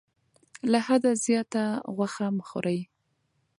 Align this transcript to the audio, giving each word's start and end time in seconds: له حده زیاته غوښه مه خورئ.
له 0.71 0.79
حده 0.87 1.11
زیاته 1.25 1.63
غوښه 1.95 2.27
مه 2.37 2.43
خورئ. 2.49 2.79